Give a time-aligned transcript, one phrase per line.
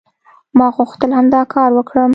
[0.57, 2.09] ما غوښتل همدا کار وکړم".